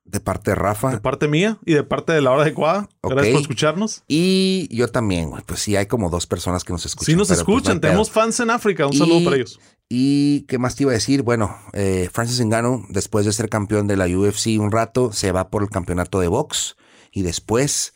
De 0.05 0.19
parte 0.19 0.51
de 0.51 0.55
Rafa. 0.57 0.91
de 0.91 0.99
parte 0.99 1.29
mía 1.29 1.59
y 1.65 1.75
de 1.75 1.85
parte 1.85 2.13
de 2.13 2.21
la 2.21 2.33
hora 2.33 2.43
adecuada. 2.43 2.89
Gracias 3.03 3.33
por 3.33 3.43
escucharnos. 3.43 4.03
Y 4.09 4.69
yo 4.75 4.89
también, 4.89 5.31
güey. 5.31 5.43
Pues 5.47 5.61
sí, 5.61 5.77
hay 5.77 5.87
como 5.87 6.11
dos 6.11 6.27
personas 6.27 6.65
que 6.65 6.73
nos 6.73 6.85
escuchan. 6.85 7.07
Sí 7.07 7.17
nos 7.17 7.29
pues, 7.29 7.39
escuchan, 7.39 7.81
tenemos 7.81 8.11
fans 8.11 8.41
en 8.41 8.51
África. 8.51 8.87
Un 8.87 8.95
saludo 8.95 9.25
para 9.25 9.37
ellos. 9.37 9.61
¿Y 9.89 10.43
qué 10.43 10.59
más 10.59 10.77
te 10.77 10.85
iba 10.85 10.93
a 10.93 10.95
decir? 10.95 11.23
Bueno, 11.23 11.57
eh, 11.73 12.09
Francis 12.13 12.41
Ngannou, 12.41 12.87
después 12.89 13.27
de 13.27 13.33
ser 13.33 13.49
campeón 13.49 13.89
de 13.89 13.97
la 13.97 14.07
UFC 14.07 14.59
un 14.59 14.71
rato, 14.71 15.13
se 15.13 15.33
va 15.33 15.49
por 15.49 15.63
el 15.63 15.69
campeonato 15.69 16.21
de 16.21 16.29
box 16.29 16.77
y 17.13 17.23
después 17.23 17.95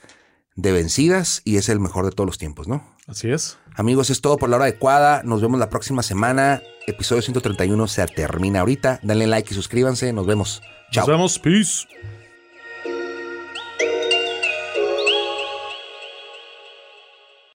de 0.57 0.73
vencidas 0.73 1.41
y 1.45 1.57
es 1.57 1.69
el 1.69 1.81
mejor 1.81 2.05
de 2.05 2.11
todos 2.11 2.27
los 2.27 2.39
tiempos, 2.39 2.69
¿no? 2.69 2.85
Así 3.07 3.31
es. 3.31 3.59
Amigos, 3.77 4.11
es 4.11 4.21
todo 4.21 4.39
por 4.39 4.49
la 4.49 4.57
hora 4.57 4.65
adecuada. 4.67 5.23
Nos 5.25 5.43
vemos 5.43 5.59
la 5.61 5.69
próxima 5.69 6.03
semana. 6.03 6.63
Episodio 6.87 7.23
131 7.23 7.87
se 7.87 8.07
termina 8.07 8.61
ahorita. 8.61 9.01
Denle 9.03 9.27
like 9.27 9.53
y 9.53 9.55
suscríbanse. 9.55 10.13
Nos 10.13 10.27
vemos. 10.27 10.63
Chao. 10.95 11.07
Nos 11.07 11.17
vemos. 11.17 11.39
Peace. 11.39 11.87